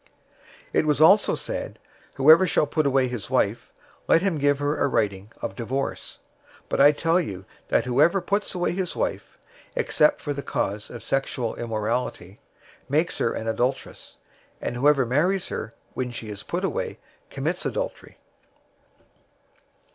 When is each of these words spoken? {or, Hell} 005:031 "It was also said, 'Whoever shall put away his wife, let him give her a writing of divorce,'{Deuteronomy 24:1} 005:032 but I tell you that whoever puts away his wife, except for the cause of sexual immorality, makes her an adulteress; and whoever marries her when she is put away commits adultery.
{or, 0.73 0.81
Hell} 0.81 0.81
005:031 0.81 0.81
"It 0.81 0.85
was 0.87 1.01
also 1.01 1.35
said, 1.35 1.79
'Whoever 2.15 2.47
shall 2.47 2.65
put 2.65 2.87
away 2.87 3.07
his 3.07 3.29
wife, 3.29 3.71
let 4.07 4.23
him 4.23 4.39
give 4.39 4.57
her 4.57 4.81
a 4.83 4.87
writing 4.87 5.31
of 5.43 5.55
divorce,'{Deuteronomy 5.55 6.55
24:1} 6.63 6.63
005:032 6.63 6.63
but 6.69 6.81
I 6.81 6.91
tell 6.91 7.19
you 7.19 7.45
that 7.67 7.85
whoever 7.85 8.19
puts 8.19 8.55
away 8.55 8.71
his 8.71 8.95
wife, 8.95 9.37
except 9.75 10.19
for 10.21 10.33
the 10.33 10.41
cause 10.41 10.89
of 10.89 11.03
sexual 11.03 11.53
immorality, 11.53 12.39
makes 12.89 13.19
her 13.19 13.33
an 13.33 13.47
adulteress; 13.47 14.17
and 14.59 14.75
whoever 14.75 15.05
marries 15.05 15.49
her 15.49 15.71
when 15.93 16.09
she 16.09 16.29
is 16.29 16.41
put 16.41 16.65
away 16.65 16.97
commits 17.29 17.63
adultery. 17.63 18.17